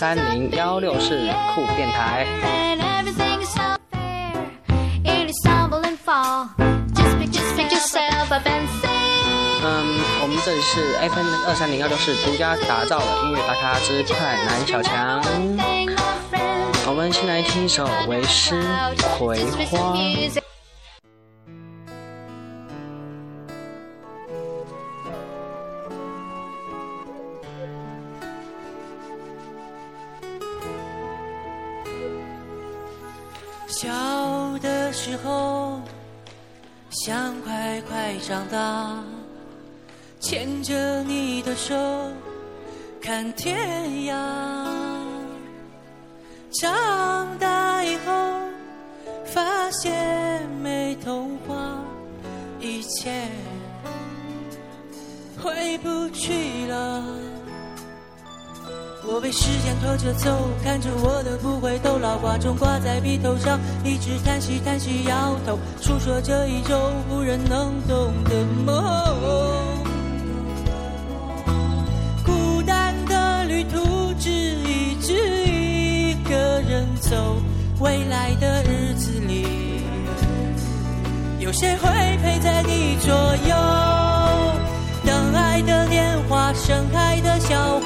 [0.00, 1.10] 三零幺六四
[1.54, 2.26] 酷电台。
[9.62, 15.22] 嗯，我们这里是 FM 二三零幺六四独家打造的音乐大咖之快男小强。
[16.86, 18.58] 我们先来听一首《为师
[19.18, 19.94] 葵花》。
[36.90, 39.00] 想快快长大，
[40.18, 41.76] 牵着你的手，
[43.00, 44.14] 看天涯。
[46.60, 48.12] 长大以后，
[49.24, 51.80] 发现没童话，
[52.58, 53.28] 一切
[55.40, 57.04] 回不去了。
[59.02, 66.78] 我被时间拖着走，看着我的不回头，老挂钟挂在鼻头上，一直叹息叹息摇头，诉说着一种
[67.10, 68.74] 无人能懂的梦。
[72.24, 75.14] 孤单的旅途，只一直
[75.46, 77.40] 一个人走，
[77.80, 79.82] 未来的日子里，
[81.38, 81.88] 有谁会
[82.22, 83.12] 陪在你左
[83.48, 83.56] 右？
[85.04, 87.80] 等爱的电话，盛开的笑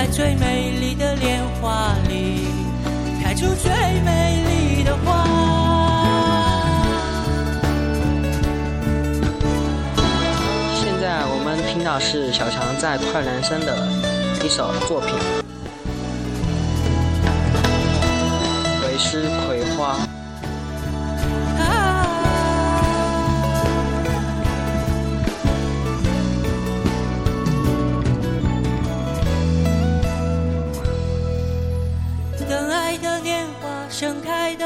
[0.00, 0.06] 在。
[0.06, 2.46] 最美丽的莲花里，
[3.22, 5.26] 开出最美丽的花。
[10.74, 13.86] 现在我们听到是小强在快男生的
[14.42, 15.14] 一首作品
[18.86, 19.96] 《为师葵花》。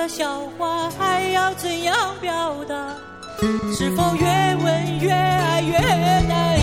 [0.07, 2.75] 笑话还要怎样表达？
[3.77, 4.25] 是否越
[4.63, 5.79] 问越爱越
[6.29, 6.54] 难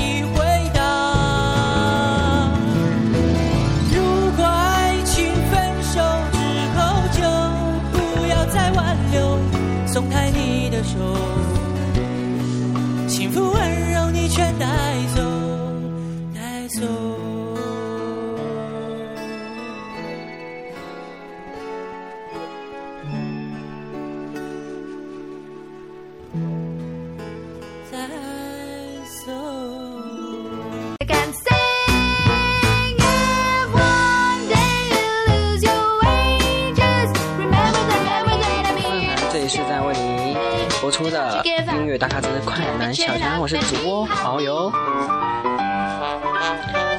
[40.92, 41.42] 出的
[41.78, 44.72] 音乐大咖之快男小强，我是主播遨游。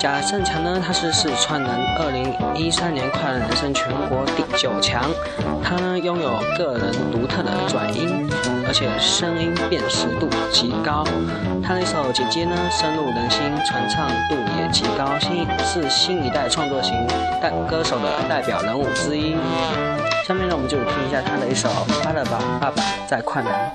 [0.03, 5.05] 贾正强呢，他是四川人，二零一三年快乐男声全国第九强。
[5.63, 8.29] 他呢拥有个人独特的转音，
[8.67, 11.05] 而且声音辨识度极高。
[11.63, 17.07] 他那首《姐姐》呢深入人心，传唱度也极高，新是新一代创作型
[17.41, 19.37] 代歌手的代表人物之一。
[20.27, 21.69] 下面呢，我们就听一下他的一首
[22.03, 23.71] 《快乐吧爸爸在快男》。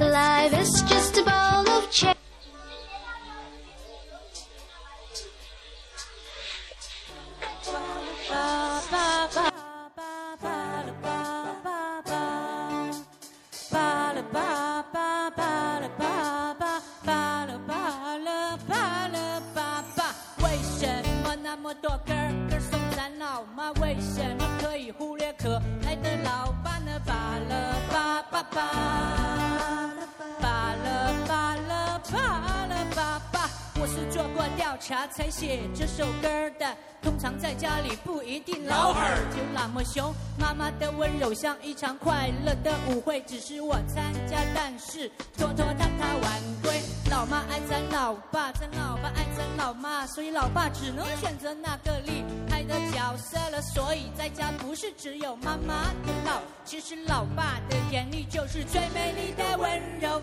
[34.87, 36.65] 查才写这首歌的，
[37.01, 40.13] 通常在家里不一定老二就那么凶。
[40.39, 46.81] 妈妈的温柔像一场快乐的舞会，只是我参加，但是拖拖沓沓晚归。
[47.11, 53.61] 老妈爱赞老爸，赞老爸爱赞老妈，所以老爸只能选择那个厉害的角色了。
[53.61, 60.21] 所以在家不是只有妈妈的老，其实老爸的眼里就是最美丽的温柔。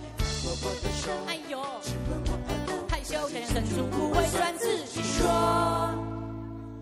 [1.26, 1.62] 哎呦。
[3.34, 5.26] 伸生从不会算自己说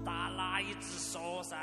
[0.04, 1.56] 打哪一只说噻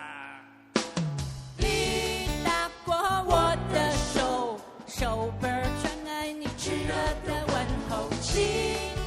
[1.58, 2.96] 你打过
[3.28, 8.44] 我的手手背传来你炙热的问候轻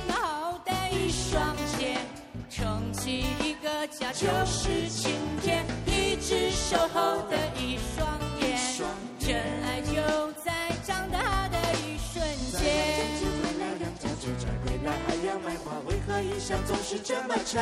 [0.06, 1.99] 脑袋一双肩
[2.49, 7.37] 撑起一个家就是晴天一直守候的
[17.05, 17.61] 这么长。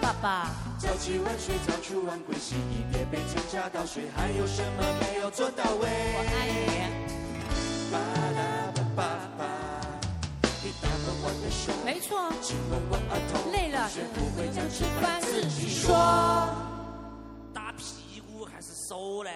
[0.00, 5.86] 爸爸，早起晚睡早出晚归，洗衣叠被掺加倒水，还有什么没有做到位？
[5.86, 6.58] 我爱你。
[7.92, 7.98] 巴
[8.34, 8.38] 拉
[8.74, 9.02] 巴巴
[9.38, 9.44] 巴，
[10.62, 15.94] 你打了我的手，没错，亲吻我额头，累了学不会讲吃吃饭饭自自己说。
[17.52, 19.30] 打屁股还是手嘞？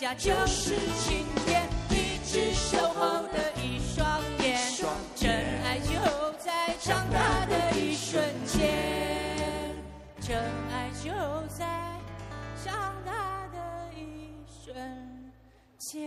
[0.00, 4.58] 家就是晴天，一直守候的一双眼，
[5.14, 5.30] 真
[5.64, 5.92] 爱就
[6.38, 8.68] 在长大的一瞬间，
[10.20, 10.36] 真
[10.72, 11.10] 爱就
[11.48, 11.64] 在
[12.64, 12.74] 长
[13.06, 13.12] 大
[13.52, 13.58] 的
[13.94, 14.74] 一瞬
[15.78, 16.02] 间。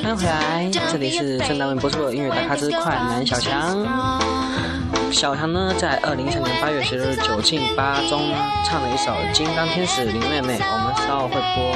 [0.00, 4.67] 欢迎回来，这里是正当为播出的音乐大咖之快男小强。
[5.12, 8.32] 小唐呢，在二零一三年八月十日九进八中
[8.64, 11.74] 唱了一首《金刚天使林妹妹》，我们稍后会播。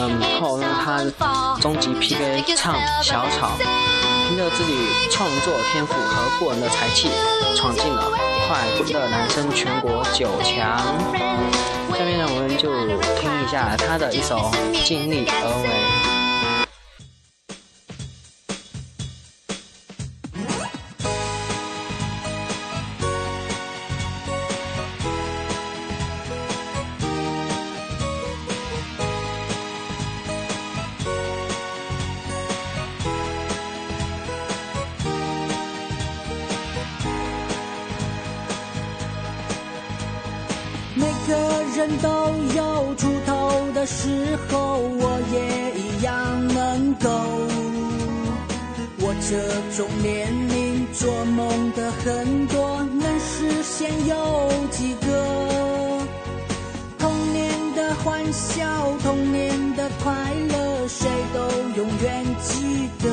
[0.00, 1.02] 嗯，后呢，他
[1.60, 3.52] 终极 PK 唱小草，
[4.28, 4.74] 凭着自己
[5.10, 7.08] 创作天赋和过人的才气，
[7.56, 8.10] 闯进了
[8.46, 8.58] 快
[8.92, 10.84] 乐男生全国九强。
[11.96, 12.70] 下面呢，我们就
[13.20, 14.50] 听一下他的一首
[14.84, 16.10] 《尽力而为》。
[40.96, 41.34] 每个
[41.76, 42.08] 人都
[42.54, 47.10] 有出头的时候，我也一样能够。
[49.00, 49.36] 我这
[49.76, 56.06] 种年龄做梦的很多，能实现有几个？
[56.96, 58.64] 童年的欢笑，
[59.02, 60.14] 童年的快
[60.48, 61.40] 乐，谁都
[61.76, 63.10] 永远记得。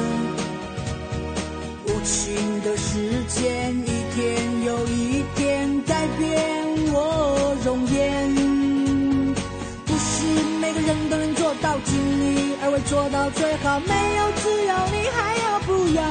[1.88, 6.61] 无情的时间，一天又一天改变
[12.92, 13.80] 做到最好。
[13.80, 16.02] 没有自由，你还要不要？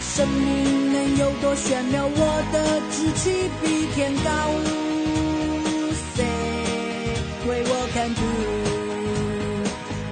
[0.00, 2.06] 生命能有多玄妙？
[2.06, 4.30] 我的志气比天高。
[6.16, 6.24] Say
[7.46, 8.22] 为我看 do。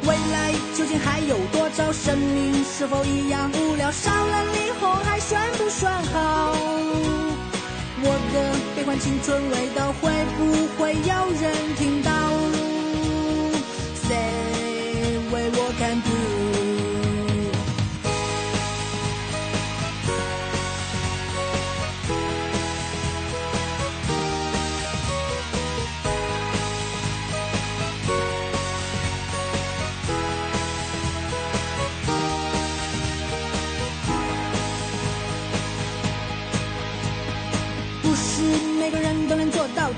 [0.06, 1.90] 未来究竟还有多少？
[1.90, 3.90] 生命是否一样无聊？
[3.90, 6.54] 少了离后还算不算好？
[8.00, 8.36] 我的
[8.76, 10.42] 悲欢青春味道会不
[10.76, 12.12] 会有人听到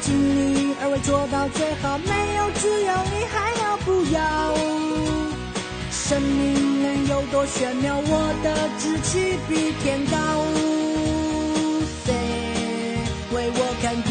[0.01, 1.99] 尽力而为，做到最好。
[1.99, 4.55] 没有自由，你还要不要？
[5.91, 7.97] 生命能有多玄妙？
[7.99, 10.17] 我的志气比天高。
[12.05, 12.15] Say
[13.33, 14.11] 为我看 do。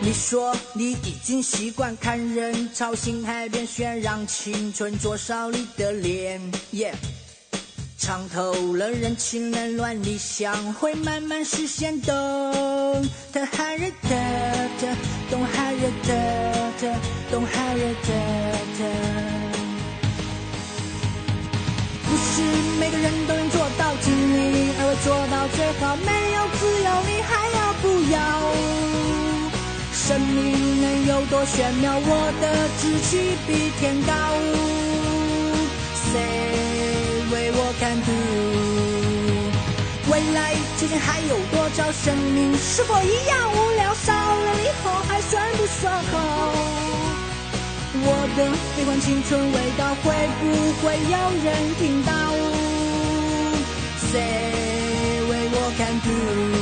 [0.00, 6.40] 你说你已经习惯看人潮，心海边旋，让青春灼烧你的脸。
[6.72, 6.94] Yeah。
[7.98, 12.67] 尝透了人情冷暖，理想会慢慢实现的。
[13.32, 14.10] 的哈日的
[14.80, 14.82] 的，
[15.30, 16.10] 东哈日的
[16.80, 16.82] 的，
[17.30, 18.08] 东哈日的
[18.78, 18.80] 的。
[22.04, 22.42] 不是
[22.80, 25.96] 每个人都能做到尽力而为，做到最好。
[25.96, 28.18] 没有自由，你还要不要？
[29.92, 30.36] 生命
[30.80, 31.98] 能有多玄妙？
[32.00, 32.44] 我的
[32.80, 34.12] 志气比天高。
[36.10, 36.16] Say
[37.30, 38.10] 为我看 do。
[40.10, 41.36] 未来究竟还有
[41.76, 41.90] 找？
[41.92, 43.94] 生命是否一样无聊？
[43.94, 46.16] 少了以后还算不算好？
[48.00, 48.06] 我
[48.36, 48.40] 的
[48.76, 50.04] 悲欢青春味道会
[50.38, 50.44] 不
[50.80, 51.46] 会有人
[51.78, 52.12] 听到
[54.10, 54.12] 谁
[55.28, 56.57] 为我看 do。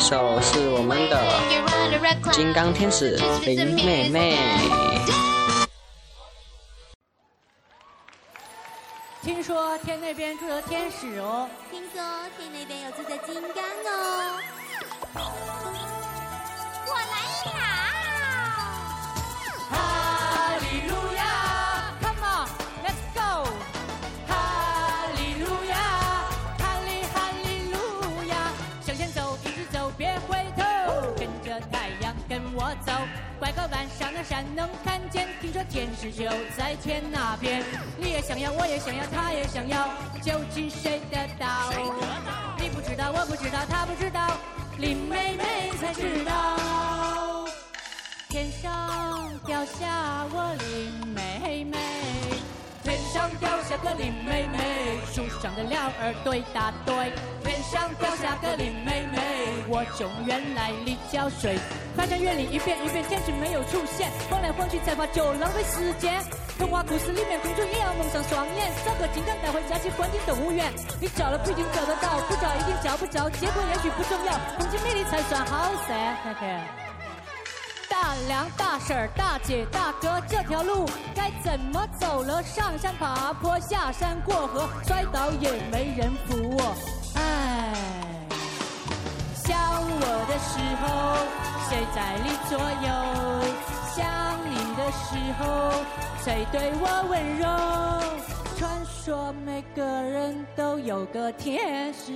[0.00, 1.20] 首是我们的
[2.32, 4.38] 金刚天使林妹妹。
[9.22, 12.02] 听说天那边住着天使哦，听说
[12.38, 14.40] 天那边有住着金刚哦，
[32.62, 32.92] 我走，
[33.38, 37.64] 拐个弯上了山能看见，听说天使就在天那边，
[37.96, 39.88] 你也想要，我也想要，他也想要，
[40.20, 41.72] 究竟谁得到？
[42.58, 44.36] 你不知道，我不知道，他不知道，
[44.76, 47.48] 林妹妹才知道。
[48.28, 51.78] 天上掉下我林妹妹，
[52.84, 57.10] 天上掉下个林妹妹，树上的鸟儿对答对。
[57.42, 59.18] 天上掉下个林妹妹，
[59.70, 61.56] 我就原来里浇水。
[61.96, 66.20] 发现园里一遍一遍，天使没有出现，晃来晃去才发就浪费时间。
[66.58, 70.72] 童话故事里面公主也要蒙上双眼，找个金刚带回家去关进动物园。
[71.00, 75.94] 你找了不一定找得到，不找一定找不着，结果也许不重要，风景美丽才算好噻。
[76.24, 76.60] 嘿嘿。
[77.90, 82.42] 大梁、大婶、大姐、大哥，这条路该怎么走了？
[82.42, 86.99] 上山爬坡，下山过河，摔倒也没人扶我。
[90.02, 90.84] 我的时候，
[91.68, 92.88] 谁在你左右？
[93.94, 93.98] 想
[94.48, 95.44] 你的时候，
[96.24, 97.44] 谁对我温柔？
[98.56, 102.12] 传说每个人都有个天使，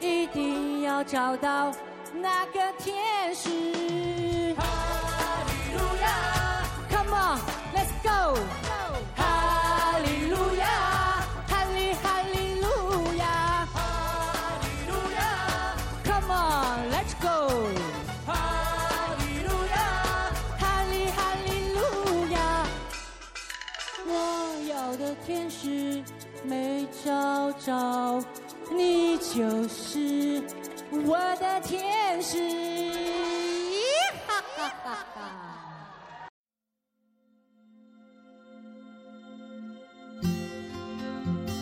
[0.00, 1.72] 一定要找到
[2.14, 3.48] 那个天使。
[4.54, 4.64] 哈
[5.46, 6.06] 利路亚
[6.90, 8.69] ，Come on，Let's go。
[24.60, 26.02] 我要的天使
[26.44, 28.22] 没找着，
[28.76, 30.42] 你就是
[31.06, 32.36] 我的天使。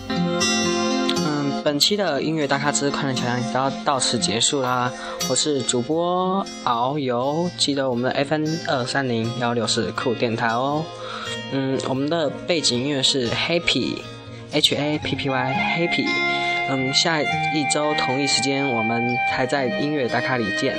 [0.08, 4.92] 嗯，本期的音乐大咖之快乐桥梁要到此结束啦。
[5.30, 10.84] 我是主播遨游，记得我们的 FM 二三零幺六四酷电台哦。
[11.50, 16.06] 嗯，我们的背景音乐是 Happy，H A P P Y Happy。
[16.70, 20.76] 嗯，下一周同一时间我们还在音乐打卡里见。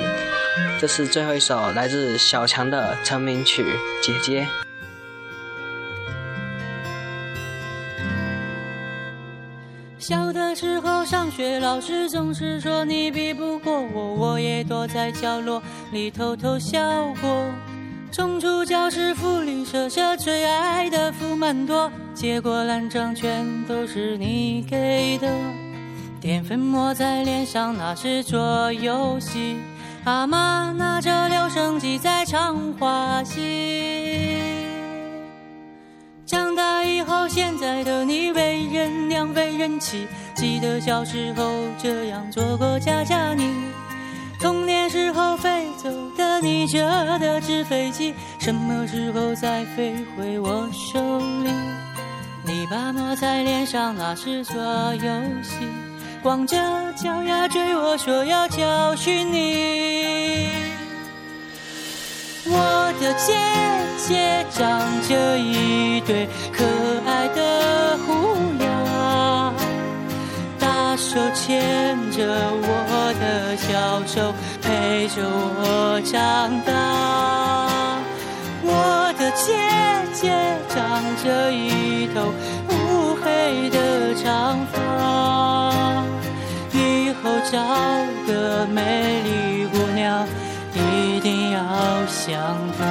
[0.78, 3.62] 这是最后一首来自小强的成名曲
[4.00, 4.42] 《姐姐》。
[9.98, 15.60] 小的时候上学，老师总是说你比不过我，我也躲在角落
[15.92, 16.80] 里偷偷笑
[17.20, 17.52] 过。
[18.12, 25.28] 冲出教室，福利社下最爱的福满多，结果烂账全都是你给的。
[26.20, 29.56] 淀粉抹在脸上，那是做游戏。
[30.04, 34.38] 阿妈拿着留声机在唱花戏。
[36.26, 41.44] 长大以后，现在的你为人娘为人妻，记得小时候
[41.78, 43.69] 这样做过家家你。
[44.90, 46.80] 时候飞走的你折
[47.20, 50.98] 的纸飞机，什么时候再飞回我手
[51.44, 51.50] 里？
[52.44, 54.56] 你把抹在脸上，那是做
[54.96, 55.02] 游
[55.44, 55.54] 戏，
[56.24, 56.56] 光着
[56.96, 60.48] 脚丫追我说要教训你。
[62.46, 63.32] 我的姐
[64.08, 66.64] 姐长着一对可
[67.06, 69.52] 爱的虎牙，
[70.58, 74.34] 大手牵着我的小手，
[74.80, 76.72] 陪着我长大。
[78.62, 79.52] 我的姐
[80.14, 80.32] 姐
[80.70, 82.32] 长着一头
[82.70, 86.02] 乌黑的长发，
[86.72, 87.60] 以后找
[88.26, 90.26] 个美丽姑娘。
[90.72, 91.60] 一定要
[92.06, 92.89] 相伴。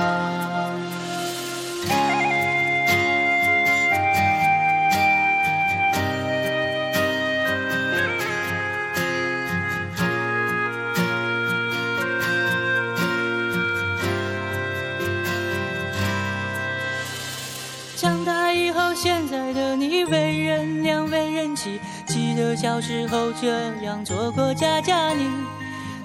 [24.04, 25.30] 做过家家你。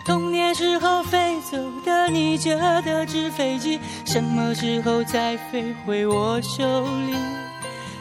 [0.04, 7.16] 童年时候飞走的你折的纸飞机，什么时候再飞回我手里？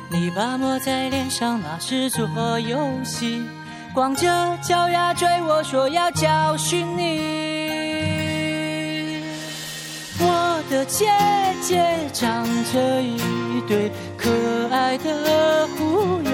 [0.10, 2.28] 你把抹在脸上，那是做
[2.60, 3.42] 游戏。
[3.94, 7.64] 光着脚丫追我说要教训你。
[10.20, 11.06] 我的姐
[11.62, 11.82] 姐
[12.12, 13.18] 长着一
[13.68, 14.30] 对可
[14.72, 16.33] 爱的虎牙，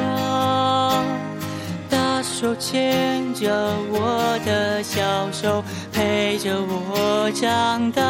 [2.39, 3.51] 手牵着
[3.91, 8.01] 我的小手，陪着我长大。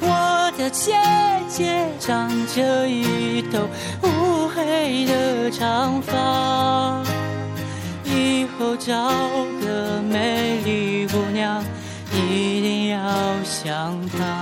[0.00, 0.98] 我的姐
[1.48, 3.60] 姐长着一头
[4.02, 7.00] 乌黑的长发，
[8.04, 8.92] 以后找
[9.64, 11.62] 个美丽姑娘。
[12.12, 12.98] 一定要
[13.44, 14.41] 像她。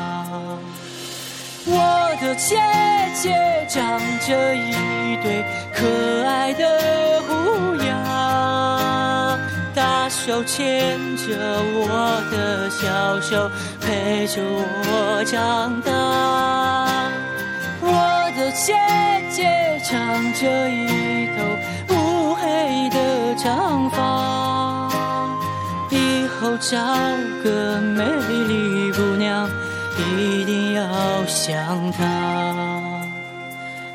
[2.23, 2.55] 我的姐
[3.15, 3.35] 姐
[3.67, 5.43] 长着一对
[5.75, 9.39] 可爱的虎牙，
[9.75, 11.33] 大手牵着
[11.73, 13.51] 我的小手，
[13.81, 17.11] 陪着我长大。
[17.81, 18.75] 我的姐
[19.31, 19.99] 姐长
[20.35, 24.91] 着一头乌黑的长发。
[25.89, 26.77] 以后找
[27.43, 29.49] 个美丽姑娘，
[30.01, 33.07] 一定要想他。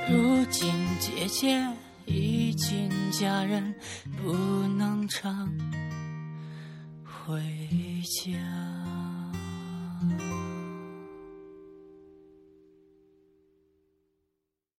[0.09, 1.65] 如今姐姐
[2.05, 3.73] 已经嫁人，
[4.21, 4.33] 不
[4.77, 5.49] 能常
[7.03, 7.41] 回
[8.03, 8.74] 家。